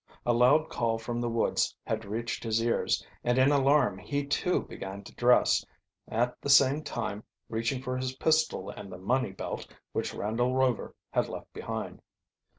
A 0.25 0.33
loud 0.33 0.67
call 0.67 0.97
from 0.97 1.21
the 1.21 1.29
woods 1.29 1.75
had 1.85 2.05
reached 2.05 2.43
his 2.43 2.59
ears, 2.59 3.05
and 3.23 3.37
in 3.37 3.51
alarm 3.51 3.99
he 3.99 4.25
too 4.25 4.63
began 4.63 5.03
to 5.03 5.13
dress, 5.13 5.63
at 6.07 6.41
the 6.41 6.49
same 6.49 6.81
time 6.83 7.23
reaching 7.49 7.83
for 7.83 7.95
his 7.95 8.15
pistol 8.15 8.71
and 8.71 8.91
the 8.91 8.97
money 8.97 9.31
belt 9.31 9.67
which 9.91 10.15
Randolph 10.15 10.55
Rover 10.57 10.95
had 11.11 11.29
left 11.29 11.53
behind. 11.53 12.01